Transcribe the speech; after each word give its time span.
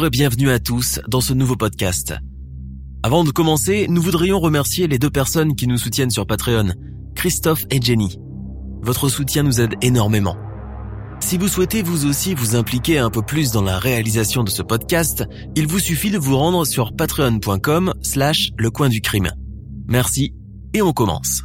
Bonjour 0.00 0.14
et 0.14 0.18
bienvenue 0.18 0.50
à 0.50 0.58
tous 0.58 0.98
dans 1.08 1.20
ce 1.20 1.34
nouveau 1.34 1.56
podcast. 1.56 2.14
Avant 3.02 3.22
de 3.22 3.30
commencer, 3.30 3.86
nous 3.90 4.00
voudrions 4.00 4.40
remercier 4.40 4.88
les 4.88 4.98
deux 4.98 5.10
personnes 5.10 5.54
qui 5.54 5.66
nous 5.66 5.76
soutiennent 5.76 6.10
sur 6.10 6.26
Patreon, 6.26 6.72
Christophe 7.14 7.66
et 7.68 7.82
Jenny. 7.82 8.18
Votre 8.80 9.10
soutien 9.10 9.42
nous 9.42 9.60
aide 9.60 9.74
énormément. 9.82 10.38
Si 11.20 11.36
vous 11.36 11.48
souhaitez 11.48 11.82
vous 11.82 12.06
aussi 12.06 12.32
vous 12.32 12.56
impliquer 12.56 12.96
un 12.96 13.10
peu 13.10 13.20
plus 13.20 13.52
dans 13.52 13.60
la 13.60 13.78
réalisation 13.78 14.42
de 14.42 14.48
ce 14.48 14.62
podcast, 14.62 15.26
il 15.54 15.66
vous 15.66 15.80
suffit 15.80 16.10
de 16.10 16.16
vous 16.16 16.38
rendre 16.38 16.64
sur 16.64 16.96
patreon.com 16.96 17.92
slash 18.00 18.52
le 18.56 18.70
coin 18.70 18.88
du 18.88 19.02
crime. 19.02 19.28
Merci 19.86 20.32
et 20.72 20.80
on 20.80 20.94
commence. 20.94 21.42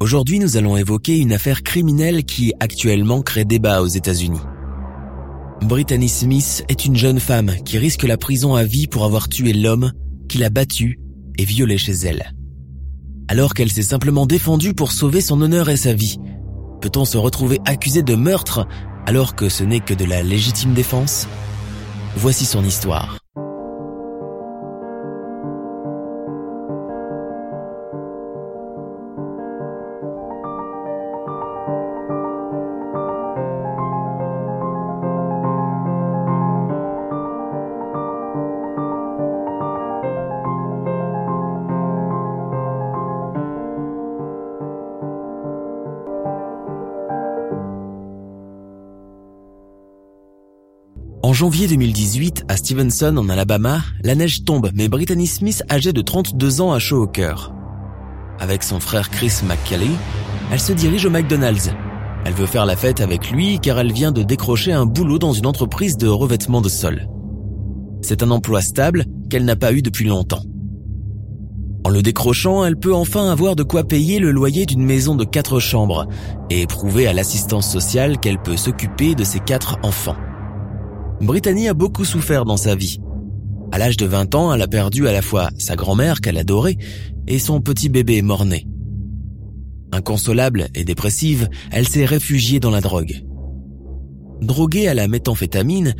Aujourd'hui 0.00 0.40
nous 0.40 0.56
allons 0.56 0.76
évoquer 0.76 1.18
une 1.18 1.32
affaire 1.32 1.62
criminelle 1.62 2.24
qui 2.24 2.52
actuellement 2.58 3.22
crée 3.22 3.44
débat 3.44 3.80
aux 3.80 3.86
États-Unis. 3.86 4.40
Brittany 5.62 6.08
Smith 6.08 6.64
est 6.68 6.84
une 6.84 6.96
jeune 6.96 7.18
femme 7.18 7.52
qui 7.64 7.78
risque 7.78 8.04
la 8.04 8.16
prison 8.16 8.54
à 8.54 8.64
vie 8.64 8.86
pour 8.86 9.04
avoir 9.04 9.28
tué 9.28 9.52
l'homme 9.52 9.92
qui 10.28 10.38
l'a 10.38 10.50
battue 10.50 11.00
et 11.38 11.44
violée 11.44 11.78
chez 11.78 11.92
elle. 11.92 12.32
Alors 13.28 13.54
qu'elle 13.54 13.72
s'est 13.72 13.82
simplement 13.82 14.26
défendue 14.26 14.74
pour 14.74 14.92
sauver 14.92 15.20
son 15.20 15.40
honneur 15.40 15.68
et 15.68 15.76
sa 15.76 15.92
vie, 15.92 16.18
peut-on 16.80 17.04
se 17.04 17.18
retrouver 17.18 17.58
accusé 17.64 18.02
de 18.02 18.14
meurtre 18.14 18.68
alors 19.06 19.34
que 19.34 19.48
ce 19.48 19.64
n'est 19.64 19.80
que 19.80 19.94
de 19.94 20.04
la 20.04 20.22
légitime 20.22 20.74
défense? 20.74 21.26
Voici 22.16 22.44
son 22.44 22.64
histoire. 22.64 23.18
En 51.26 51.32
janvier 51.32 51.66
2018, 51.66 52.44
à 52.46 52.56
Stevenson, 52.56 53.16
en 53.16 53.28
Alabama, 53.28 53.82
la 54.04 54.14
neige 54.14 54.44
tombe, 54.44 54.70
mais 54.76 54.86
Brittany 54.86 55.26
Smith, 55.26 55.64
âgée 55.68 55.92
de 55.92 56.00
32 56.00 56.60
ans, 56.60 56.70
a 56.72 56.78
chaud 56.78 57.02
au 57.02 57.08
cœur. 57.08 57.52
Avec 58.38 58.62
son 58.62 58.78
frère 58.78 59.10
Chris 59.10 59.32
McKelly, 59.44 59.90
elle 60.52 60.60
se 60.60 60.72
dirige 60.72 61.04
au 61.04 61.10
McDonald's. 61.10 61.72
Elle 62.24 62.34
veut 62.34 62.46
faire 62.46 62.64
la 62.64 62.76
fête 62.76 63.00
avec 63.00 63.32
lui 63.32 63.58
car 63.58 63.80
elle 63.80 63.92
vient 63.92 64.12
de 64.12 64.22
décrocher 64.22 64.70
un 64.70 64.86
boulot 64.86 65.18
dans 65.18 65.32
une 65.32 65.46
entreprise 65.46 65.96
de 65.96 66.06
revêtement 66.06 66.60
de 66.60 66.68
sol. 66.68 67.08
C'est 68.02 68.22
un 68.22 68.30
emploi 68.30 68.60
stable 68.60 69.04
qu'elle 69.28 69.46
n'a 69.46 69.56
pas 69.56 69.72
eu 69.72 69.82
depuis 69.82 70.04
longtemps. 70.04 70.44
En 71.82 71.90
le 71.90 72.02
décrochant, 72.02 72.64
elle 72.64 72.76
peut 72.76 72.94
enfin 72.94 73.32
avoir 73.32 73.56
de 73.56 73.64
quoi 73.64 73.82
payer 73.82 74.20
le 74.20 74.30
loyer 74.30 74.64
d'une 74.64 74.84
maison 74.84 75.16
de 75.16 75.24
quatre 75.24 75.58
chambres 75.58 76.06
et 76.50 76.68
prouver 76.68 77.08
à 77.08 77.12
l'assistance 77.12 77.68
sociale 77.68 78.20
qu'elle 78.20 78.40
peut 78.40 78.56
s'occuper 78.56 79.16
de 79.16 79.24
ses 79.24 79.40
quatre 79.40 79.76
enfants. 79.82 80.14
Brittany 81.20 81.68
a 81.68 81.74
beaucoup 81.74 82.04
souffert 82.04 82.44
dans 82.44 82.56
sa 82.56 82.74
vie. 82.74 83.00
À 83.72 83.78
l'âge 83.78 83.96
de 83.96 84.06
20 84.06 84.34
ans, 84.34 84.52
elle 84.52 84.62
a 84.62 84.68
perdu 84.68 85.08
à 85.08 85.12
la 85.12 85.22
fois 85.22 85.48
sa 85.58 85.74
grand-mère 85.74 86.20
qu'elle 86.20 86.38
adorait 86.38 86.76
et 87.26 87.38
son 87.38 87.60
petit 87.60 87.88
bébé 87.88 88.22
mort-né. 88.22 88.66
Inconsolable 89.92 90.68
et 90.74 90.84
dépressive, 90.84 91.48
elle 91.70 91.88
s'est 91.88 92.04
réfugiée 92.04 92.60
dans 92.60 92.70
la 92.70 92.80
drogue. 92.80 93.24
Droguée 94.42 94.88
à 94.88 94.94
la 94.94 95.08
méthamphétamine, 95.08 95.94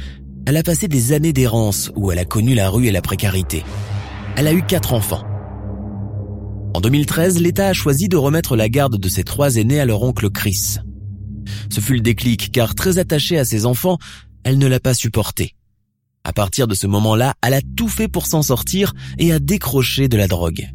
elle 0.47 0.56
a 0.59 0.62
passé 0.62 0.87
des 0.87 1.12
années 1.12 1.33
d'errance 1.33 1.91
où 1.97 2.12
elle 2.12 2.19
a 2.19 2.25
connu 2.25 2.54
la 2.54 2.69
rue 2.69 2.87
et 2.87 2.93
la 2.93 3.03
précarité. 3.03 3.65
Elle 4.37 4.47
a 4.47 4.53
eu 4.53 4.62
quatre 4.62 4.93
enfants. 4.93 5.25
En 6.75 6.81
2013, 6.81 7.41
l'État 7.41 7.69
a 7.69 7.72
choisi 7.72 8.09
de 8.09 8.19
remettre 8.19 8.54
la 8.54 8.69
garde 8.69 8.98
de 8.98 9.09
ses 9.09 9.25
trois 9.25 9.56
aînés 9.56 9.81
à 9.81 9.87
leur 9.87 10.03
oncle 10.03 10.28
Chris. 10.28 10.77
Ce 11.71 11.81
fut 11.81 11.94
le 11.94 12.00
déclic 12.00 12.53
car 12.53 12.75
très 12.75 12.98
attachée 12.98 13.38
à 13.38 13.44
ses 13.44 13.65
enfants, 13.65 13.98
elle 14.46 14.58
ne 14.58 14.68
l'a 14.68 14.78
pas 14.78 14.94
supporté. 14.94 15.56
À 16.22 16.32
partir 16.32 16.68
de 16.68 16.74
ce 16.74 16.86
moment-là, 16.86 17.34
elle 17.44 17.54
a 17.54 17.60
tout 17.76 17.88
fait 17.88 18.06
pour 18.06 18.26
s'en 18.26 18.42
sortir 18.42 18.94
et 19.18 19.32
a 19.32 19.40
décroché 19.40 20.06
de 20.06 20.16
la 20.16 20.28
drogue. 20.28 20.68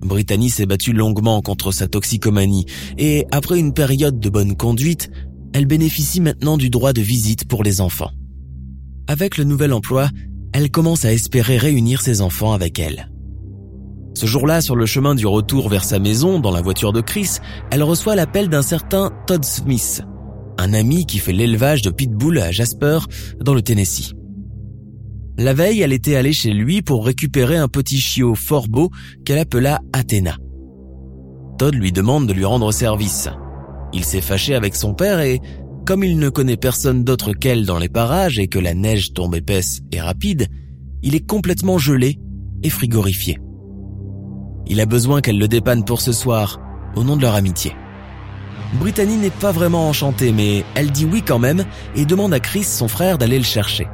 Brittany 0.00 0.50
s'est 0.50 0.66
battue 0.66 0.92
longuement 0.92 1.42
contre 1.42 1.70
sa 1.70 1.86
toxicomanie 1.86 2.66
et 2.98 3.24
après 3.30 3.60
une 3.60 3.72
période 3.72 4.18
de 4.18 4.28
bonne 4.28 4.56
conduite, 4.56 5.12
elle 5.52 5.66
bénéficie 5.66 6.20
maintenant 6.20 6.56
du 6.56 6.70
droit 6.70 6.92
de 6.92 7.00
visite 7.00 7.46
pour 7.46 7.62
les 7.62 7.80
enfants. 7.80 8.10
Avec 9.06 9.36
le 9.36 9.44
nouvel 9.44 9.72
emploi, 9.72 10.08
elle 10.52 10.72
commence 10.72 11.04
à 11.04 11.12
espérer 11.12 11.56
réunir 11.56 12.00
ses 12.00 12.20
enfants 12.20 12.52
avec 12.52 12.80
elle. 12.80 13.12
Ce 14.14 14.26
jour-là, 14.26 14.60
sur 14.60 14.74
le 14.74 14.86
chemin 14.86 15.14
du 15.14 15.26
retour 15.26 15.68
vers 15.68 15.84
sa 15.84 16.00
maison, 16.00 16.40
dans 16.40 16.50
la 16.50 16.62
voiture 16.62 16.92
de 16.92 17.00
Chris, 17.00 17.38
elle 17.70 17.84
reçoit 17.84 18.16
l'appel 18.16 18.48
d'un 18.48 18.62
certain 18.62 19.12
Todd 19.28 19.44
Smith, 19.44 20.02
un 20.60 20.74
ami 20.74 21.06
qui 21.06 21.18
fait 21.18 21.32
l'élevage 21.32 21.82
de 21.82 21.90
pitbull 21.90 22.38
à 22.38 22.52
Jasper, 22.52 22.98
dans 23.40 23.54
le 23.54 23.62
Tennessee. 23.62 24.12
La 25.38 25.54
veille, 25.54 25.80
elle 25.80 25.92
était 25.92 26.16
allée 26.16 26.34
chez 26.34 26.52
lui 26.52 26.82
pour 26.82 27.06
récupérer 27.06 27.56
un 27.56 27.68
petit 27.68 27.98
chiot 27.98 28.34
fort 28.34 28.68
beau 28.68 28.90
qu'elle 29.24 29.38
appela 29.38 29.80
Athéna. 29.92 30.36
Todd 31.58 31.74
lui 31.74 31.92
demande 31.92 32.26
de 32.26 32.34
lui 32.34 32.44
rendre 32.44 32.72
service. 32.72 33.28
Il 33.92 34.04
s'est 34.04 34.20
fâché 34.20 34.54
avec 34.54 34.76
son 34.76 34.92
père 34.92 35.20
et, 35.20 35.40
comme 35.86 36.04
il 36.04 36.18
ne 36.18 36.28
connaît 36.28 36.58
personne 36.58 37.04
d'autre 37.04 37.32
qu'elle 37.32 37.64
dans 37.64 37.78
les 37.78 37.88
parages 37.88 38.38
et 38.38 38.48
que 38.48 38.58
la 38.58 38.74
neige 38.74 39.14
tombe 39.14 39.34
épaisse 39.34 39.80
et 39.92 40.00
rapide, 40.00 40.46
il 41.02 41.14
est 41.14 41.26
complètement 41.26 41.78
gelé 41.78 42.18
et 42.62 42.70
frigorifié. 42.70 43.38
Il 44.66 44.80
a 44.80 44.86
besoin 44.86 45.22
qu'elle 45.22 45.38
le 45.38 45.48
dépanne 45.48 45.84
pour 45.84 46.02
ce 46.02 46.12
soir, 46.12 46.60
au 46.96 47.02
nom 47.02 47.16
de 47.16 47.22
leur 47.22 47.34
amitié. 47.34 47.72
Brittany 48.74 49.16
n'est 49.16 49.30
pas 49.30 49.50
vraiment 49.50 49.88
enchantée, 49.88 50.32
mais 50.32 50.64
elle 50.74 50.92
dit 50.92 51.04
oui 51.04 51.22
quand 51.26 51.38
même 51.38 51.64
et 51.96 52.04
demande 52.04 52.32
à 52.32 52.40
Chris, 52.40 52.64
son 52.64 52.88
frère, 52.88 53.18
d'aller 53.18 53.38
le 53.38 53.44
chercher. 53.44 53.88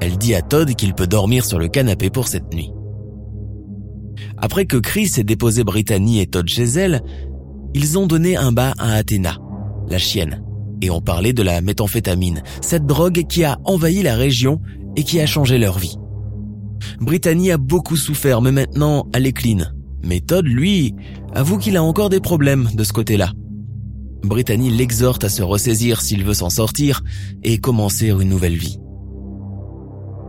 Elle 0.00 0.16
dit 0.16 0.34
à 0.34 0.42
Todd 0.42 0.74
qu'il 0.74 0.94
peut 0.94 1.06
dormir 1.06 1.44
sur 1.44 1.58
le 1.58 1.68
canapé 1.68 2.10
pour 2.10 2.28
cette 2.28 2.52
nuit. 2.54 2.70
Après 4.38 4.64
que 4.64 4.78
Chris 4.78 5.12
ait 5.18 5.24
déposé 5.24 5.62
Brittany 5.62 6.20
et 6.20 6.26
Todd 6.26 6.48
chez 6.48 6.64
elle, 6.64 7.02
ils 7.74 7.98
ont 7.98 8.06
donné 8.06 8.36
un 8.36 8.52
bas 8.52 8.72
à 8.78 8.94
Athéna, 8.94 9.36
la 9.88 9.98
chienne, 9.98 10.42
et 10.80 10.90
ont 10.90 11.02
parlé 11.02 11.34
de 11.34 11.42
la 11.42 11.60
méthamphétamine, 11.60 12.42
cette 12.62 12.86
drogue 12.86 13.24
qui 13.28 13.44
a 13.44 13.58
envahi 13.64 14.02
la 14.02 14.16
région 14.16 14.60
et 14.96 15.02
qui 15.02 15.20
a 15.20 15.26
changé 15.26 15.58
leur 15.58 15.78
vie. 15.78 15.96
Brittany 17.00 17.50
a 17.50 17.58
beaucoup 17.58 17.96
souffert, 17.96 18.40
mais 18.40 18.52
maintenant 18.52 19.06
elle 19.12 19.26
est 19.26 19.32
clean. 19.32 19.64
Mais 20.02 20.20
Todd, 20.20 20.46
lui, 20.46 20.94
avoue 21.34 21.58
qu'il 21.58 21.76
a 21.76 21.82
encore 21.82 22.08
des 22.08 22.20
problèmes 22.20 22.70
de 22.74 22.84
ce 22.84 22.92
côté-là. 22.92 23.32
Brittany 24.24 24.70
l'exhorte 24.70 25.24
à 25.24 25.28
se 25.28 25.42
ressaisir 25.42 26.00
s'il 26.00 26.24
veut 26.24 26.34
s'en 26.34 26.50
sortir 26.50 27.02
et 27.42 27.58
commencer 27.58 28.08
une 28.08 28.28
nouvelle 28.28 28.56
vie. 28.56 28.78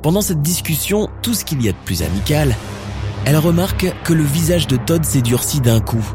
Pendant 0.03 0.21
cette 0.21 0.41
discussion, 0.41 1.09
tout 1.21 1.33
ce 1.33 1.43
qu'il 1.43 1.61
y 1.61 1.69
a 1.69 1.71
de 1.71 1.77
plus 1.83 2.03
amical, 2.03 2.55
elle 3.25 3.37
remarque 3.37 3.93
que 4.03 4.13
le 4.13 4.23
visage 4.23 4.67
de 4.67 4.77
Todd 4.77 5.03
s'est 5.03 5.21
durci 5.21 5.59
d'un 5.59 5.79
coup. 5.79 6.05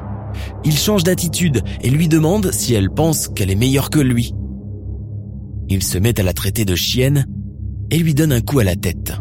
Il 0.65 0.77
change 0.77 1.05
d'attitude 1.05 1.63
et 1.83 1.91
lui 1.91 2.09
demande 2.09 2.53
si 2.53 2.75
elle 2.75 2.91
pense 2.91 3.29
qu'elle 3.29 3.51
est 3.51 3.57
meilleure 3.57 3.91
que 3.91 3.99
lui. 3.99 4.35
Il 5.69 5.83
se 5.83 5.99
met 5.99 6.19
à 6.19 6.23
la 6.23 6.33
traiter 6.33 6.65
de 6.65 6.75
chienne 6.75 7.27
et 7.91 7.99
lui 7.99 8.15
donne 8.15 8.33
un 8.33 8.41
coup 8.41 8.61
à 8.61 8.65
la 8.65 8.77
tête. 8.77 9.13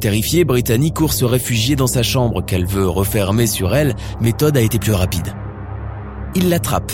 Terrifiée, 0.00 0.44
Brittany 0.44 0.92
court 0.92 1.12
se 1.12 1.24
réfugier 1.24 1.74
dans 1.74 1.88
sa 1.88 2.04
chambre 2.04 2.44
qu'elle 2.44 2.66
veut 2.66 2.88
refermer 2.88 3.48
sur 3.48 3.74
elle, 3.74 3.96
mais 4.20 4.32
Todd 4.32 4.56
a 4.56 4.60
été 4.60 4.78
plus 4.78 4.92
rapide. 4.92 5.34
Il 6.40 6.50
l'attrape, 6.50 6.92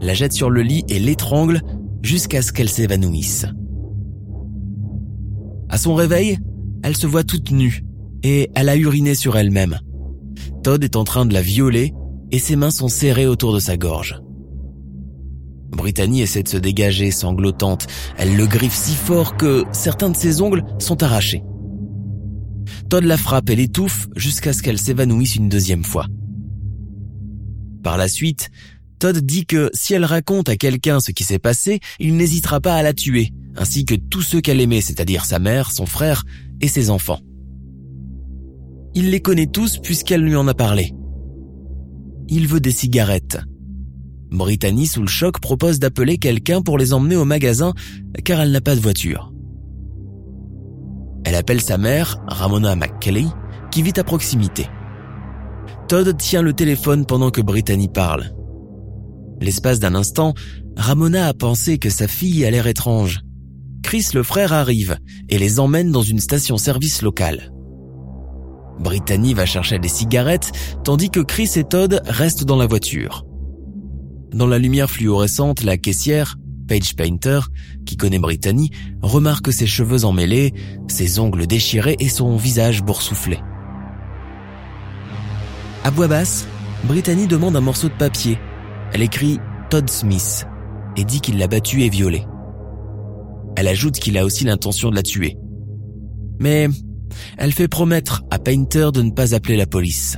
la 0.00 0.14
jette 0.14 0.32
sur 0.32 0.48
le 0.48 0.62
lit 0.62 0.82
et 0.88 0.98
l'étrangle 0.98 1.60
jusqu'à 2.00 2.40
ce 2.40 2.50
qu'elle 2.50 2.70
s'évanouisse. 2.70 3.44
À 5.68 5.76
son 5.76 5.94
réveil, 5.94 6.38
elle 6.82 6.96
se 6.96 7.06
voit 7.06 7.22
toute 7.22 7.50
nue 7.50 7.84
et 8.22 8.48
elle 8.54 8.70
a 8.70 8.76
uriné 8.76 9.14
sur 9.14 9.36
elle-même. 9.36 9.78
Todd 10.62 10.82
est 10.82 10.96
en 10.96 11.04
train 11.04 11.26
de 11.26 11.34
la 11.34 11.42
violer 11.42 11.92
et 12.32 12.38
ses 12.38 12.56
mains 12.56 12.70
sont 12.70 12.88
serrées 12.88 13.26
autour 13.26 13.52
de 13.52 13.58
sa 13.58 13.76
gorge. 13.76 14.18
Brittany 15.72 16.22
essaie 16.22 16.42
de 16.42 16.48
se 16.48 16.56
dégager, 16.56 17.10
sanglotante. 17.10 17.88
Elle 18.16 18.34
le 18.34 18.46
griffe 18.46 18.74
si 18.74 18.94
fort 18.94 19.36
que 19.36 19.64
certains 19.72 20.08
de 20.08 20.16
ses 20.16 20.40
ongles 20.40 20.64
sont 20.78 21.02
arrachés. 21.02 21.42
Todd 22.88 23.04
la 23.04 23.18
frappe 23.18 23.50
et 23.50 23.56
l'étouffe 23.56 24.08
jusqu'à 24.16 24.54
ce 24.54 24.62
qu'elle 24.62 24.78
s'évanouisse 24.78 25.36
une 25.36 25.50
deuxième 25.50 25.84
fois. 25.84 26.06
Par 27.82 27.98
la 27.98 28.08
suite, 28.08 28.50
Todd 28.98 29.18
dit 29.18 29.44
que 29.44 29.70
si 29.74 29.94
elle 29.94 30.04
raconte 30.04 30.48
à 30.48 30.56
quelqu'un 30.56 31.00
ce 31.00 31.12
qui 31.12 31.24
s'est 31.24 31.38
passé, 31.38 31.80
il 31.98 32.16
n'hésitera 32.16 32.60
pas 32.60 32.74
à 32.74 32.82
la 32.82 32.94
tuer, 32.94 33.32
ainsi 33.56 33.84
que 33.84 33.94
tous 33.94 34.22
ceux 34.22 34.40
qu'elle 34.40 34.60
aimait, 34.60 34.80
c'est-à-dire 34.80 35.24
sa 35.24 35.38
mère, 35.38 35.70
son 35.70 35.86
frère 35.86 36.24
et 36.60 36.68
ses 36.68 36.88
enfants. 36.90 37.20
Il 38.94 39.10
les 39.10 39.20
connaît 39.20 39.46
tous 39.46 39.78
puisqu'elle 39.78 40.22
lui 40.22 40.36
en 40.36 40.48
a 40.48 40.54
parlé. 40.54 40.92
Il 42.28 42.48
veut 42.48 42.60
des 42.60 42.70
cigarettes. 42.70 43.38
Brittany, 44.30 44.86
sous 44.86 45.02
le 45.02 45.06
choc, 45.06 45.40
propose 45.40 45.78
d'appeler 45.78 46.18
quelqu'un 46.18 46.62
pour 46.62 46.78
les 46.78 46.92
emmener 46.92 47.16
au 47.16 47.24
magasin 47.24 47.72
car 48.24 48.40
elle 48.40 48.50
n'a 48.50 48.60
pas 48.60 48.74
de 48.74 48.80
voiture. 48.80 49.32
Elle 51.24 51.34
appelle 51.34 51.60
sa 51.60 51.76
mère, 51.76 52.16
Ramona 52.26 52.74
McKelly, 52.76 53.28
qui 53.70 53.82
vit 53.82 53.92
à 53.96 54.04
proximité. 54.04 54.66
Todd 55.88 56.16
tient 56.16 56.42
le 56.42 56.52
téléphone 56.52 57.04
pendant 57.04 57.30
que 57.30 57.40
Brittany 57.40 57.88
parle. 57.88 58.35
L'espace 59.40 59.80
d'un 59.80 59.94
instant, 59.94 60.34
Ramona 60.76 61.26
a 61.26 61.34
pensé 61.34 61.78
que 61.78 61.90
sa 61.90 62.08
fille 62.08 62.44
a 62.44 62.50
l'air 62.50 62.66
étrange. 62.66 63.20
Chris 63.82 64.08
le 64.14 64.22
frère 64.22 64.52
arrive 64.52 64.98
et 65.28 65.38
les 65.38 65.60
emmène 65.60 65.92
dans 65.92 66.02
une 66.02 66.18
station-service 66.18 67.02
locale. 67.02 67.52
Brittany 68.80 69.34
va 69.34 69.46
chercher 69.46 69.78
des 69.78 69.88
cigarettes 69.88 70.52
tandis 70.84 71.10
que 71.10 71.20
Chris 71.20 71.50
et 71.56 71.64
Todd 71.64 72.02
restent 72.06 72.44
dans 72.44 72.56
la 72.56 72.66
voiture. 72.66 73.24
Dans 74.32 74.46
la 74.46 74.58
lumière 74.58 74.90
fluorescente, 74.90 75.62
la 75.62 75.78
caissière, 75.78 76.36
Paige 76.66 76.96
Painter, 76.96 77.40
qui 77.86 77.96
connaît 77.96 78.18
Brittany, 78.18 78.70
remarque 79.00 79.52
ses 79.52 79.66
cheveux 79.66 80.04
emmêlés, 80.04 80.52
ses 80.88 81.18
ongles 81.18 81.46
déchirés 81.46 81.96
et 82.00 82.08
son 82.08 82.36
visage 82.36 82.82
boursouflé. 82.82 83.38
À 85.84 85.90
voix 85.90 86.08
basse, 86.08 86.46
Brittany 86.84 87.26
demande 87.26 87.56
un 87.56 87.60
morceau 87.60 87.88
de 87.88 87.94
papier. 87.94 88.38
Elle 88.96 89.02
écrit 89.02 89.40
Todd 89.68 89.90
Smith 89.90 90.46
et 90.96 91.04
dit 91.04 91.20
qu'il 91.20 91.36
l'a 91.36 91.48
battue 91.48 91.82
et 91.82 91.90
violée. 91.90 92.24
Elle 93.54 93.68
ajoute 93.68 93.96
qu'il 93.96 94.16
a 94.16 94.24
aussi 94.24 94.44
l'intention 94.44 94.88
de 94.88 94.94
la 94.94 95.02
tuer. 95.02 95.36
Mais 96.40 96.68
elle 97.36 97.52
fait 97.52 97.68
promettre 97.68 98.22
à 98.30 98.38
Painter 98.38 98.88
de 98.94 99.02
ne 99.02 99.10
pas 99.10 99.34
appeler 99.34 99.58
la 99.58 99.66
police. 99.66 100.16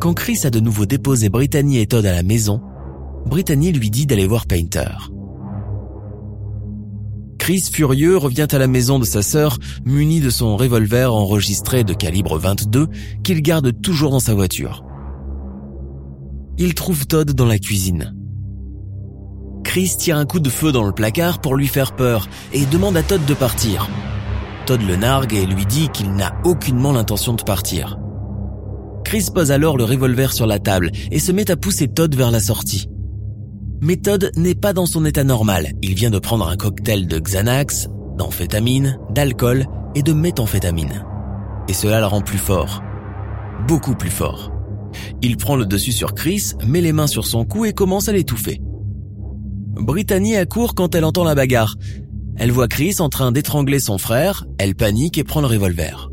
Quand 0.00 0.12
Chris 0.12 0.40
a 0.42 0.50
de 0.50 0.58
nouveau 0.58 0.86
déposé 0.86 1.28
Brittany 1.28 1.78
et 1.78 1.86
Todd 1.86 2.04
à 2.04 2.16
la 2.16 2.24
maison, 2.24 2.60
Brittany 3.26 3.70
lui 3.70 3.90
dit 3.90 4.06
d'aller 4.06 4.26
voir 4.26 4.46
Painter. 4.46 4.90
Chris, 7.38 7.62
furieux, 7.72 8.16
revient 8.16 8.48
à 8.50 8.58
la 8.58 8.66
maison 8.66 8.98
de 8.98 9.04
sa 9.04 9.22
sœur, 9.22 9.56
muni 9.84 10.18
de 10.18 10.30
son 10.30 10.56
revolver 10.56 11.14
enregistré 11.14 11.84
de 11.84 11.94
calibre 11.94 12.38
22 12.38 12.88
qu'il 13.22 13.40
garde 13.40 13.80
toujours 13.80 14.10
dans 14.10 14.18
sa 14.18 14.34
voiture. 14.34 14.87
Il 16.60 16.74
trouve 16.74 17.06
Todd 17.06 17.34
dans 17.34 17.46
la 17.46 17.60
cuisine. 17.60 18.16
Chris 19.62 19.94
tire 19.96 20.16
un 20.16 20.26
coup 20.26 20.40
de 20.40 20.48
feu 20.48 20.72
dans 20.72 20.82
le 20.82 20.90
placard 20.92 21.40
pour 21.40 21.54
lui 21.54 21.68
faire 21.68 21.94
peur 21.94 22.28
et 22.52 22.66
demande 22.66 22.96
à 22.96 23.04
Todd 23.04 23.24
de 23.24 23.34
partir. 23.34 23.88
Todd 24.66 24.82
le 24.82 24.96
nargue 24.96 25.34
et 25.34 25.46
lui 25.46 25.66
dit 25.66 25.88
qu'il 25.90 26.12
n'a 26.14 26.34
aucunement 26.44 26.90
l'intention 26.90 27.34
de 27.34 27.42
partir. 27.42 27.96
Chris 29.04 29.28
pose 29.32 29.52
alors 29.52 29.76
le 29.76 29.84
revolver 29.84 30.32
sur 30.32 30.48
la 30.48 30.58
table 30.58 30.90
et 31.12 31.20
se 31.20 31.30
met 31.30 31.48
à 31.48 31.56
pousser 31.56 31.86
Todd 31.86 32.12
vers 32.16 32.32
la 32.32 32.40
sortie. 32.40 32.88
Mais 33.80 33.94
Todd 33.94 34.32
n'est 34.34 34.56
pas 34.56 34.72
dans 34.72 34.86
son 34.86 35.04
état 35.04 35.22
normal. 35.22 35.68
Il 35.80 35.94
vient 35.94 36.10
de 36.10 36.18
prendre 36.18 36.48
un 36.48 36.56
cocktail 36.56 37.06
de 37.06 37.20
Xanax, 37.20 37.88
d'amphétamine, 38.16 38.98
d'alcool 39.10 39.66
et 39.94 40.02
de 40.02 40.12
méthamphétamine. 40.12 41.04
Et 41.68 41.72
cela 41.72 42.00
le 42.00 42.06
rend 42.06 42.20
plus 42.20 42.36
fort. 42.36 42.82
Beaucoup 43.68 43.94
plus 43.94 44.10
fort. 44.10 44.57
Il 45.22 45.36
prend 45.36 45.56
le 45.56 45.66
dessus 45.66 45.92
sur 45.92 46.14
Chris, 46.14 46.52
met 46.66 46.80
les 46.80 46.92
mains 46.92 47.06
sur 47.06 47.26
son 47.26 47.44
cou 47.44 47.64
et 47.64 47.72
commence 47.72 48.08
à 48.08 48.12
l'étouffer. 48.12 48.60
Brittany 49.76 50.36
accourt 50.36 50.74
quand 50.74 50.94
elle 50.94 51.04
entend 51.04 51.24
la 51.24 51.34
bagarre. 51.34 51.76
Elle 52.36 52.52
voit 52.52 52.68
Chris 52.68 52.96
en 53.00 53.08
train 53.08 53.32
d'étrangler 53.32 53.80
son 53.80 53.98
frère, 53.98 54.44
elle 54.58 54.74
panique 54.74 55.18
et 55.18 55.24
prend 55.24 55.40
le 55.40 55.46
revolver. 55.46 56.10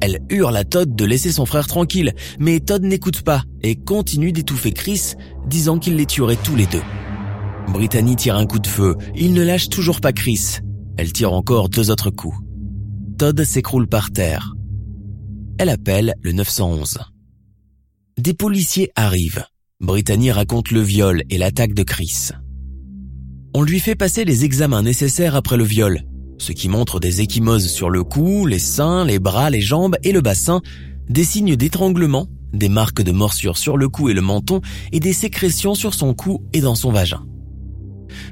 Elle 0.00 0.20
hurle 0.28 0.56
à 0.56 0.64
Todd 0.64 0.94
de 0.94 1.04
laisser 1.04 1.32
son 1.32 1.46
frère 1.46 1.66
tranquille, 1.66 2.12
mais 2.38 2.60
Todd 2.60 2.82
n'écoute 2.82 3.22
pas 3.22 3.42
et 3.62 3.76
continue 3.76 4.32
d'étouffer 4.32 4.72
Chris, 4.72 5.14
disant 5.46 5.78
qu'il 5.78 5.96
les 5.96 6.06
tuerait 6.06 6.36
tous 6.36 6.56
les 6.56 6.66
deux. 6.66 6.82
Brittany 7.68 8.16
tire 8.16 8.36
un 8.36 8.46
coup 8.46 8.58
de 8.58 8.66
feu, 8.66 8.96
il 9.14 9.32
ne 9.32 9.42
lâche 9.42 9.68
toujours 9.68 10.00
pas 10.00 10.12
Chris. 10.12 10.58
Elle 10.98 11.12
tire 11.12 11.32
encore 11.32 11.68
deux 11.68 11.90
autres 11.90 12.10
coups. 12.10 12.36
Todd 13.18 13.42
s'écroule 13.44 13.88
par 13.88 14.10
terre. 14.10 14.54
Elle 15.58 15.70
appelle 15.70 16.14
le 16.22 16.32
911. 16.32 16.98
Des 18.18 18.32
policiers 18.32 18.90
arrivent. 18.96 19.44
Brittany 19.78 20.30
raconte 20.30 20.70
le 20.70 20.80
viol 20.80 21.22
et 21.28 21.36
l'attaque 21.36 21.74
de 21.74 21.82
Chris. 21.82 22.30
On 23.54 23.62
lui 23.62 23.78
fait 23.78 23.94
passer 23.94 24.24
les 24.24 24.46
examens 24.46 24.80
nécessaires 24.80 25.36
après 25.36 25.58
le 25.58 25.64
viol, 25.64 26.00
ce 26.38 26.52
qui 26.52 26.70
montre 26.70 26.98
des 26.98 27.20
échymoses 27.20 27.66
sur 27.66 27.90
le 27.90 28.04
cou, 28.04 28.46
les 28.46 28.58
seins, 28.58 29.04
les 29.04 29.18
bras, 29.18 29.50
les 29.50 29.60
jambes 29.60 29.96
et 30.02 30.12
le 30.12 30.22
bassin, 30.22 30.62
des 31.10 31.24
signes 31.24 31.56
d'étranglement, 31.56 32.26
des 32.54 32.70
marques 32.70 33.02
de 33.02 33.12
morsure 33.12 33.58
sur 33.58 33.76
le 33.76 33.90
cou 33.90 34.08
et 34.08 34.14
le 34.14 34.22
menton 34.22 34.62
et 34.92 35.00
des 35.00 35.12
sécrétions 35.12 35.74
sur 35.74 35.92
son 35.92 36.14
cou 36.14 36.42
et 36.54 36.62
dans 36.62 36.74
son 36.74 36.92
vagin. 36.92 37.26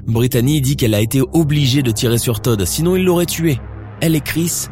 Brittany 0.07 0.61
dit 0.61 0.77
qu'elle 0.77 0.95
a 0.95 1.01
été 1.01 1.21
obligée 1.21 1.83
de 1.83 1.91
tirer 1.91 2.17
sur 2.17 2.41
Todd, 2.41 2.65
sinon 2.65 2.95
il 2.95 3.03
l'aurait 3.03 3.27
tué. 3.27 3.59
Elle 4.01 4.15
et 4.15 4.21
Chris, 4.21 4.65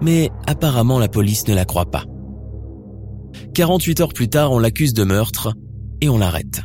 mais 0.00 0.30
apparemment 0.46 0.98
la 0.98 1.08
police 1.08 1.46
ne 1.48 1.54
la 1.54 1.66
croit 1.66 1.90
pas. 1.90 2.06
48 3.54 4.00
heures 4.00 4.12
plus 4.12 4.28
tard, 4.28 4.52
on 4.52 4.58
l'accuse 4.58 4.94
de 4.94 5.04
meurtre 5.04 5.54
et 6.00 6.08
on 6.08 6.18
l'arrête. 6.18 6.62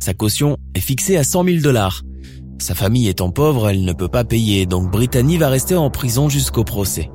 Sa 0.00 0.14
caution 0.14 0.56
est 0.74 0.80
fixée 0.80 1.16
à 1.16 1.24
100 1.24 1.44
000 1.44 1.56
dollars, 1.60 2.02
sa 2.60 2.74
famille 2.74 3.08
étant 3.08 3.30
pauvre, 3.30 3.68
elle 3.68 3.84
ne 3.84 3.92
peut 3.92 4.08
pas 4.08 4.24
payer, 4.24 4.66
donc 4.66 4.90
Brittany 4.90 5.36
va 5.36 5.48
rester 5.48 5.76
en 5.76 5.90
prison 5.90 6.28
jusqu'au 6.28 6.64
procès. 6.64 7.08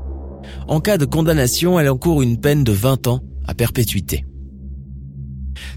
En 0.68 0.80
cas 0.80 0.98
de 0.98 1.06
condamnation, 1.06 1.80
elle 1.80 1.90
encourt 1.90 2.22
une 2.22 2.40
peine 2.40 2.64
de 2.64 2.72
20 2.72 3.08
ans 3.08 3.20
à 3.46 3.54
perpétuité. 3.54 4.26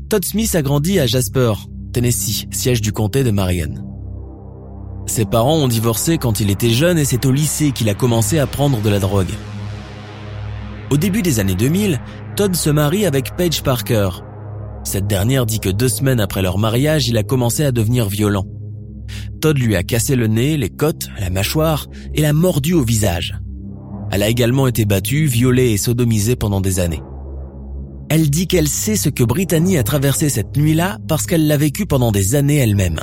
Todd 0.08 0.24
Smith 0.24 0.54
a 0.54 0.62
grandi 0.62 1.00
à 1.00 1.06
Jasper, 1.06 1.52
Tennessee, 1.92 2.46
siège 2.52 2.80
du 2.80 2.92
comté 2.92 3.24
de 3.24 3.30
Marion. 3.32 3.74
Ses 5.06 5.24
parents 5.24 5.56
ont 5.56 5.68
divorcé 5.68 6.16
quand 6.16 6.40
il 6.40 6.50
était 6.50 6.70
jeune 6.70 6.98
et 6.98 7.04
c'est 7.04 7.26
au 7.26 7.32
lycée 7.32 7.72
qu'il 7.72 7.88
a 7.88 7.94
commencé 7.94 8.38
à 8.38 8.46
prendre 8.46 8.80
de 8.80 8.88
la 8.88 8.98
drogue. 8.98 9.32
Au 10.88 10.96
début 10.96 11.22
des 11.22 11.40
années 11.40 11.56
2000, 11.56 12.00
Todd 12.36 12.54
se 12.54 12.70
marie 12.70 13.06
avec 13.06 13.34
Paige 13.36 13.62
Parker. 13.62 14.10
Cette 14.84 15.08
dernière 15.08 15.44
dit 15.44 15.58
que 15.58 15.68
deux 15.68 15.88
semaines 15.88 16.20
après 16.20 16.42
leur 16.42 16.58
mariage, 16.58 17.08
il 17.08 17.18
a 17.18 17.24
commencé 17.24 17.64
à 17.64 17.72
devenir 17.72 18.08
violent. 18.08 18.44
Todd 19.40 19.58
lui 19.58 19.74
a 19.74 19.82
cassé 19.82 20.14
le 20.14 20.28
nez, 20.28 20.56
les 20.56 20.68
côtes, 20.70 21.08
la 21.18 21.28
mâchoire 21.28 21.88
et 22.14 22.22
l'a 22.22 22.32
mordu 22.32 22.72
au 22.72 22.84
visage. 22.84 23.36
Elle 24.12 24.22
a 24.22 24.28
également 24.28 24.68
été 24.68 24.84
battue, 24.84 25.26
violée 25.26 25.72
et 25.72 25.76
sodomisée 25.76 26.36
pendant 26.36 26.60
des 26.60 26.78
années. 26.78 27.02
Elle 28.08 28.30
dit 28.30 28.46
qu'elle 28.46 28.68
sait 28.68 28.94
ce 28.94 29.08
que 29.08 29.24
Brittany 29.24 29.78
a 29.78 29.82
traversé 29.82 30.28
cette 30.28 30.56
nuit-là 30.56 30.98
parce 31.08 31.26
qu'elle 31.26 31.48
l'a 31.48 31.56
vécu 31.56 31.86
pendant 31.86 32.12
des 32.12 32.36
années 32.36 32.58
elle-même. 32.58 33.00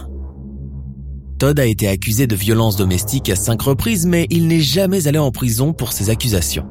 Todd 1.37 1.59
a 1.59 1.65
été 1.65 1.89
accusé 1.89 2.27
de 2.27 2.35
violence 2.35 2.77
domestique 2.77 3.29
à 3.29 3.35
cinq 3.35 3.61
reprises, 3.61 4.05
mais 4.05 4.25
il 4.29 4.47
n'est 4.47 4.61
jamais 4.61 5.07
allé 5.07 5.19
en 5.19 5.31
prison 5.31 5.73
pour 5.73 5.91
ses 5.91 6.09
accusations. 6.09 6.65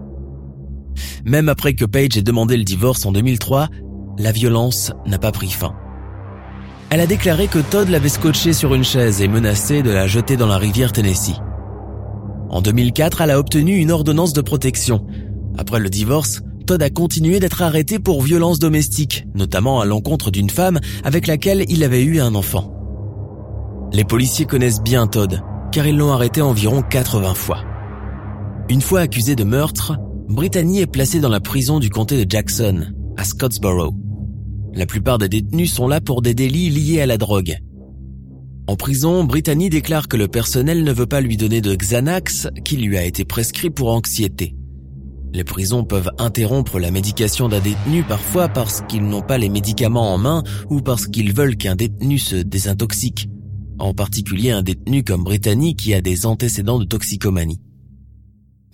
Même 1.25 1.49
après 1.49 1.75
que 1.75 1.85
Paige 1.85 2.16
ait 2.16 2.23
demandé 2.23 2.56
le 2.56 2.64
divorce 2.64 3.04
en 3.06 3.12
2003, 3.12 3.68
la 4.18 4.32
violence 4.32 4.92
n'a 5.06 5.18
pas 5.18 5.32
pris 5.32 5.50
fin 5.50 5.75
elle 6.92 7.00
a 7.00 7.06
déclaré 7.06 7.49
que 7.49 7.59
Todd 7.59 7.88
l'avait 7.88 8.11
scotché 8.11 8.52
sur 8.52 8.75
une 8.75 8.85
chaise 8.85 9.23
et 9.23 9.28
menacé 9.28 9.82
de 9.82 9.88
la 9.88 10.06
jeter 10.06 10.37
dans 10.37 10.47
la 10.47 10.59
rivière 10.59 10.92
Tennessee. 10.92 11.40
En 12.50 12.61
2004, 12.61 13.23
elle 13.23 13.30
a 13.30 13.38
obtenu 13.38 13.76
une 13.76 13.90
ordonnance 13.90 14.35
de 14.35 14.42
protection. 14.42 15.06
Après 15.56 15.80
le 15.80 15.88
divorce, 15.88 16.42
Todd 16.66 16.82
a 16.82 16.90
continué 16.90 17.40
d'être 17.40 17.62
arrêté 17.62 17.99
pour 17.99 18.21
violence 18.21 18.59
domestique, 18.59 19.25
notamment 19.35 19.80
à 19.80 19.87
l'encontre 19.87 20.30
d'une 20.30 20.50
femme 20.50 20.80
avec 21.02 21.28
laquelle 21.28 21.64
il 21.71 21.82
avait 21.82 22.02
eu 22.02 22.21
un 22.21 22.35
enfant. 22.35 22.75
Les 23.94 24.04
policiers 24.04 24.44
connaissent 24.44 24.82
bien 24.82 25.06
Todd, 25.06 25.40
car 25.73 25.87
ils 25.87 25.97
l'ont 25.97 26.12
arrêté 26.12 26.42
environ 26.42 26.82
80 26.82 27.32
fois. 27.32 27.64
Une 28.68 28.82
fois 28.82 29.00
accusé 29.00 29.35
de 29.35 29.44
meurtre, 29.44 29.97
Brittany 30.33 30.81
est 30.81 30.87
placée 30.87 31.21
dans 31.21 31.29
la 31.29 31.41
prison 31.41 31.79
du 31.79 31.91
comté 31.91 32.25
de 32.25 32.29
Jackson, 32.29 32.87
à 33.19 33.25
Scottsboro. 33.25 33.95
La 34.73 34.87
plupart 34.87 35.19
des 35.19 35.29
détenus 35.29 35.71
sont 35.71 35.87
là 35.87 36.01
pour 36.01 36.23
des 36.23 36.33
délits 36.33 36.71
liés 36.71 37.03
à 37.03 37.07
la 37.07 37.19
drogue. 37.19 37.59
En 38.67 38.75
prison, 38.75 39.25
Brittany 39.25 39.69
déclare 39.69 40.09
que 40.09 40.17
le 40.17 40.29
personnel 40.29 40.85
ne 40.85 40.93
veut 40.93 41.05
pas 41.05 41.21
lui 41.21 41.37
donner 41.37 41.61
de 41.61 41.75
Xanax 41.75 42.49
qui 42.65 42.79
lui 42.79 42.97
a 42.97 43.05
été 43.05 43.27
prescrit 43.27 43.69
pour 43.69 43.91
anxiété. 43.91 44.57
Les 45.35 45.45
prisons 45.45 45.85
peuvent 45.85 46.11
interrompre 46.17 46.79
la 46.79 46.91
médication 46.91 47.51
d'un 47.51 47.61
détenu 47.61 48.03
parfois 48.03 48.49
parce 48.49 48.81
qu'ils 48.89 49.05
n'ont 49.05 49.21
pas 49.21 49.37
les 49.37 49.51
médicaments 49.51 50.15
en 50.15 50.19
main 50.19 50.45
ou 50.71 50.81
parce 50.81 51.09
qu'ils 51.09 51.35
veulent 51.35 51.57
qu'un 51.57 51.77
détenu 51.77 52.19
se 52.19 52.37
désintoxique. 52.37 53.29
En 53.79 53.93
particulier 53.93 54.51
un 54.51 54.62
détenu 54.62 55.05
comme 55.05 55.25
Brittany 55.25 55.77
qui 55.77 55.93
a 55.93 56.01
des 56.01 56.25
antécédents 56.25 56.79
de 56.79 56.87
toxicomanie. 56.87 57.61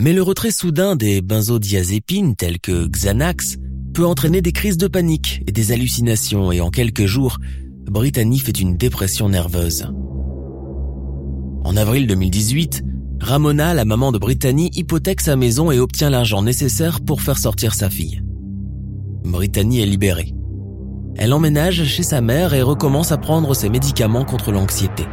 Mais 0.00 0.12
le 0.12 0.22
retrait 0.22 0.52
soudain 0.52 0.94
des 0.94 1.20
benzodiazépines 1.20 2.36
tels 2.36 2.60
que 2.60 2.86
Xanax 2.86 3.56
peut 3.94 4.06
entraîner 4.06 4.40
des 4.42 4.52
crises 4.52 4.78
de 4.78 4.86
panique 4.86 5.42
et 5.48 5.52
des 5.52 5.72
hallucinations 5.72 6.52
et 6.52 6.60
en 6.60 6.70
quelques 6.70 7.06
jours, 7.06 7.38
Brittany 7.90 8.38
fait 8.38 8.60
une 8.60 8.76
dépression 8.76 9.28
nerveuse. 9.28 9.92
En 11.64 11.76
avril 11.76 12.06
2018, 12.06 12.84
Ramona, 13.20 13.74
la 13.74 13.84
maman 13.84 14.12
de 14.12 14.18
Brittany, 14.18 14.70
hypothèque 14.74 15.20
sa 15.20 15.34
maison 15.34 15.72
et 15.72 15.80
obtient 15.80 16.10
l'argent 16.10 16.42
nécessaire 16.42 17.00
pour 17.00 17.20
faire 17.20 17.38
sortir 17.38 17.74
sa 17.74 17.90
fille. 17.90 18.22
Brittany 19.24 19.80
est 19.80 19.86
libérée. 19.86 20.32
Elle 21.16 21.32
emménage 21.32 21.82
chez 21.84 22.04
sa 22.04 22.20
mère 22.20 22.54
et 22.54 22.62
recommence 22.62 23.10
à 23.10 23.18
prendre 23.18 23.52
ses 23.54 23.68
médicaments 23.68 24.24
contre 24.24 24.52
l'anxiété. 24.52 25.04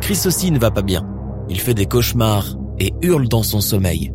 Chris 0.00 0.22
aussi 0.24 0.50
ne 0.50 0.58
va 0.58 0.70
pas 0.70 0.80
bien. 0.80 1.06
Il 1.50 1.60
fait 1.60 1.74
des 1.74 1.84
cauchemars 1.84 2.56
et 2.82 2.92
hurle 3.00 3.28
dans 3.28 3.44
son 3.44 3.60
sommeil. 3.60 4.12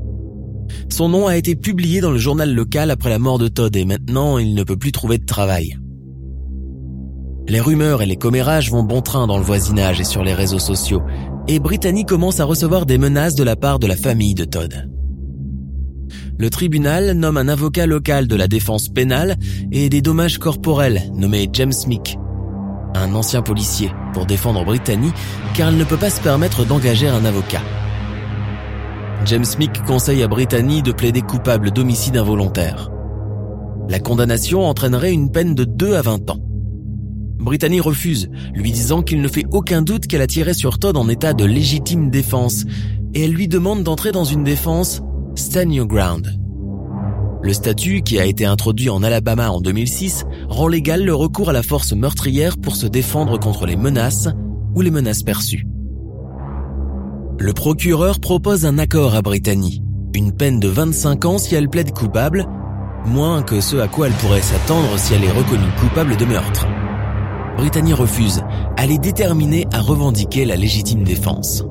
Son 0.89 1.07
nom 1.07 1.27
a 1.27 1.37
été 1.37 1.55
publié 1.55 2.01
dans 2.01 2.11
le 2.11 2.17
journal 2.17 2.53
local 2.53 2.91
après 2.91 3.09
la 3.09 3.17
mort 3.17 3.39
de 3.39 3.47
Todd 3.47 3.75
et 3.75 3.85
maintenant 3.85 4.37
il 4.37 4.53
ne 4.53 4.63
peut 4.63 4.75
plus 4.75 4.91
trouver 4.91 5.17
de 5.17 5.25
travail. 5.25 5.77
Les 7.47 7.61
rumeurs 7.61 8.01
et 8.01 8.05
les 8.05 8.17
commérages 8.17 8.69
vont 8.69 8.83
bon 8.83 9.01
train 9.01 9.25
dans 9.25 9.37
le 9.37 9.43
voisinage 9.43 10.01
et 10.01 10.03
sur 10.03 10.21
les 10.21 10.33
réseaux 10.33 10.59
sociaux, 10.59 11.01
et 11.47 11.59
Brittany 11.59 12.03
commence 12.03 12.41
à 12.41 12.45
recevoir 12.45 12.85
des 12.85 12.97
menaces 12.97 13.35
de 13.35 13.43
la 13.45 13.55
part 13.55 13.79
de 13.79 13.87
la 13.87 13.95
famille 13.95 14.35
de 14.35 14.43
Todd. 14.43 14.89
Le 16.37 16.49
tribunal 16.49 17.13
nomme 17.13 17.37
un 17.37 17.47
avocat 17.47 17.85
local 17.85 18.27
de 18.27 18.35
la 18.35 18.49
défense 18.49 18.89
pénale 18.89 19.37
et 19.71 19.87
des 19.87 20.01
dommages 20.01 20.39
corporels 20.39 21.03
nommé 21.13 21.49
James 21.53 21.73
Mick, 21.87 22.17
un 22.95 23.15
ancien 23.15 23.41
policier, 23.41 23.91
pour 24.13 24.25
défendre 24.25 24.65
Brittany 24.65 25.11
car 25.55 25.69
elle 25.69 25.77
ne 25.77 25.85
peut 25.85 25.95
pas 25.95 26.09
se 26.09 26.19
permettre 26.19 26.65
d'engager 26.65 27.07
un 27.07 27.23
avocat. 27.23 27.61
James 29.27 29.45
Mick 29.59 29.83
conseille 29.83 30.23
à 30.23 30.29
Brittany 30.29 30.81
de 30.81 30.93
plaider 30.93 31.21
coupable 31.21 31.71
d'homicide 31.71 32.15
involontaire. 32.15 32.89
La 33.89 33.99
condamnation 33.99 34.63
entraînerait 34.63 35.11
une 35.11 35.31
peine 35.31 35.53
de 35.53 35.65
2 35.65 35.95
à 35.95 36.01
20 36.01 36.29
ans. 36.29 36.39
Brittany 37.37 37.81
refuse, 37.81 38.29
lui 38.53 38.71
disant 38.71 39.01
qu'il 39.01 39.21
ne 39.21 39.27
fait 39.27 39.43
aucun 39.51 39.81
doute 39.81 40.07
qu'elle 40.07 40.21
a 40.21 40.27
tiré 40.27 40.53
sur 40.53 40.79
Todd 40.79 40.95
en 40.95 41.09
état 41.09 41.33
de 41.33 41.43
légitime 41.43 42.09
défense, 42.09 42.63
et 43.13 43.25
elle 43.25 43.33
lui 43.33 43.49
demande 43.49 43.83
d'entrer 43.83 44.13
dans 44.13 44.23
une 44.23 44.45
défense 44.45 45.01
Stand 45.35 45.73
Your 45.73 45.87
Ground. 45.87 46.39
Le 47.41 47.51
statut, 47.51 48.03
qui 48.03 48.19
a 48.19 48.25
été 48.25 48.45
introduit 48.45 48.89
en 48.89 49.03
Alabama 49.03 49.51
en 49.51 49.59
2006, 49.59 50.23
rend 50.47 50.69
légal 50.69 51.03
le 51.03 51.13
recours 51.13 51.49
à 51.49 51.53
la 51.53 51.63
force 51.63 51.91
meurtrière 51.91 52.57
pour 52.57 52.77
se 52.77 52.87
défendre 52.87 53.37
contre 53.37 53.65
les 53.65 53.75
menaces 53.75 54.29
ou 54.73 54.79
les 54.79 54.91
menaces 54.91 55.23
perçues. 55.23 55.67
Le 57.39 57.53
procureur 57.53 58.19
propose 58.19 58.65
un 58.65 58.79
accord 58.79 59.13
à 59.13 59.21
Brittany, 59.21 59.83
une 60.15 60.31
peine 60.31 60.59
de 60.59 60.67
25 60.67 61.25
ans 61.25 61.37
si 61.37 61.53
elle 61.53 61.69
plaide 61.69 61.93
coupable, 61.93 62.47
moins 63.05 63.43
que 63.43 63.61
ce 63.61 63.77
à 63.77 63.87
quoi 63.87 64.07
elle 64.07 64.13
pourrait 64.13 64.41
s'attendre 64.41 64.97
si 64.97 65.13
elle 65.13 65.23
est 65.23 65.31
reconnue 65.31 65.71
coupable 65.79 66.17
de 66.17 66.25
meurtre. 66.25 66.65
Brittany 67.55 67.93
refuse. 67.93 68.41
Elle 68.75 68.91
est 68.91 68.97
déterminée 68.97 69.67
à 69.71 69.81
revendiquer 69.81 70.45
la 70.45 70.55
légitime 70.55 71.03
défense. 71.03 71.63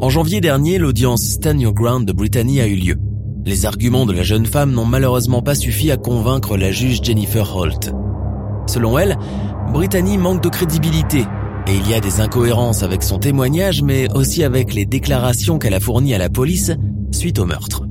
En 0.00 0.10
janvier 0.10 0.42
dernier, 0.42 0.76
l'audience 0.76 1.22
Stand 1.22 1.62
Your 1.62 1.72
Ground 1.72 2.06
de 2.06 2.12
Brittany 2.12 2.60
a 2.60 2.66
eu 2.66 2.76
lieu. 2.76 2.96
Les 3.46 3.64
arguments 3.64 4.04
de 4.04 4.12
la 4.12 4.22
jeune 4.22 4.46
femme 4.46 4.72
n'ont 4.72 4.84
malheureusement 4.84 5.40
pas 5.40 5.54
suffi 5.54 5.90
à 5.90 5.96
convaincre 5.96 6.58
la 6.58 6.72
juge 6.72 7.00
Jennifer 7.02 7.56
Holt. 7.56 7.90
Selon 8.66 8.98
elle, 8.98 9.16
Brittany 9.72 10.18
manque 10.18 10.42
de 10.42 10.50
crédibilité 10.50 11.24
et 11.66 11.74
il 11.74 11.88
y 11.88 11.94
a 11.94 12.00
des 12.00 12.20
incohérences 12.20 12.82
avec 12.82 13.02
son 13.02 13.18
témoignage 13.18 13.82
mais 13.82 14.10
aussi 14.14 14.44
avec 14.44 14.74
les 14.74 14.86
déclarations 14.86 15.58
qu'elle 15.58 15.74
a 15.74 15.80
fournies 15.80 16.14
à 16.14 16.18
la 16.18 16.28
police 16.28 16.72
suite 17.12 17.38
au 17.38 17.46
meurtre 17.46 17.86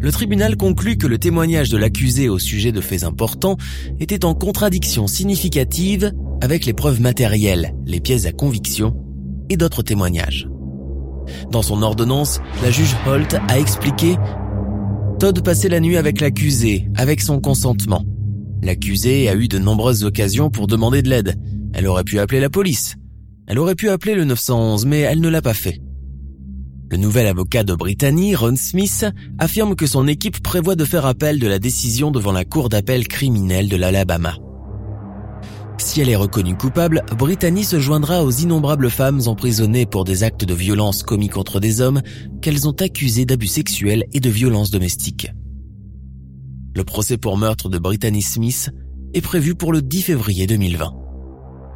le 0.00 0.12
tribunal 0.12 0.56
conclut 0.56 0.96
que 0.96 1.06
le 1.06 1.18
témoignage 1.18 1.70
de 1.70 1.76
l'accusé 1.76 2.28
au 2.28 2.38
sujet 2.38 2.72
de 2.72 2.80
faits 2.80 3.04
importants 3.04 3.56
était 4.00 4.24
en 4.24 4.34
contradiction 4.34 5.06
significative 5.06 6.12
avec 6.40 6.66
les 6.66 6.72
preuves 6.72 7.00
matérielles, 7.00 7.74
les 7.84 8.00
pièces 8.00 8.26
à 8.26 8.32
conviction 8.32 8.94
et 9.50 9.56
d'autres 9.56 9.82
témoignages. 9.82 10.48
Dans 11.50 11.62
son 11.62 11.82
ordonnance, 11.82 12.40
la 12.62 12.70
juge 12.70 12.94
Holt 13.06 13.36
a 13.48 13.58
expliqué 13.58 14.16
Todd 15.18 15.42
passait 15.42 15.68
la 15.68 15.80
nuit 15.80 15.96
avec 15.96 16.20
l'accusé, 16.20 16.88
avec 16.94 17.20
son 17.20 17.40
consentement. 17.40 18.04
L'accusé 18.62 19.28
a 19.28 19.34
eu 19.34 19.48
de 19.48 19.58
nombreuses 19.58 20.04
occasions 20.04 20.48
pour 20.48 20.68
demander 20.68 21.02
de 21.02 21.08
l'aide. 21.08 21.34
Elle 21.72 21.86
aurait 21.86 22.04
pu 22.04 22.18
appeler 22.18 22.40
la 22.40 22.50
police. 22.50 22.96
Elle 23.46 23.58
aurait 23.58 23.74
pu 23.74 23.88
appeler 23.88 24.14
le 24.14 24.24
911, 24.24 24.86
mais 24.86 25.00
elle 25.00 25.20
ne 25.20 25.28
l'a 25.28 25.42
pas 25.42 25.54
fait. 25.54 25.80
Le 26.90 26.96
nouvel 26.96 27.26
avocat 27.26 27.64
de 27.64 27.74
Brittany, 27.74 28.34
Ron 28.34 28.56
Smith, 28.56 29.04
affirme 29.38 29.76
que 29.76 29.86
son 29.86 30.06
équipe 30.06 30.42
prévoit 30.42 30.74
de 30.74 30.86
faire 30.86 31.04
appel 31.04 31.38
de 31.38 31.46
la 31.46 31.58
décision 31.58 32.10
devant 32.10 32.32
la 32.32 32.46
Cour 32.46 32.70
d'appel 32.70 33.06
criminelle 33.08 33.68
de 33.68 33.76
l'Alabama. 33.76 34.36
Si 35.78 36.00
elle 36.00 36.08
est 36.08 36.16
reconnue 36.16 36.56
coupable, 36.56 37.04
Brittany 37.16 37.62
se 37.62 37.78
joindra 37.78 38.24
aux 38.24 38.30
innombrables 38.30 38.90
femmes 38.90 39.20
emprisonnées 39.26 39.86
pour 39.86 40.04
des 40.04 40.24
actes 40.24 40.44
de 40.44 40.54
violence 40.54 41.02
commis 41.02 41.28
contre 41.28 41.60
des 41.60 41.80
hommes 41.80 42.02
qu'elles 42.42 42.66
ont 42.66 42.72
accusés 42.72 43.26
d'abus 43.26 43.46
sexuels 43.46 44.04
et 44.12 44.20
de 44.20 44.30
violences 44.30 44.70
domestiques. 44.70 45.30
Le 46.74 46.84
procès 46.84 47.16
pour 47.16 47.36
meurtre 47.36 47.68
de 47.68 47.78
Brittany 47.78 48.22
Smith 48.22 48.70
est 49.14 49.20
prévu 49.20 49.54
pour 49.54 49.72
le 49.72 49.82
10 49.82 50.02
février 50.02 50.46
2020. 50.46 51.07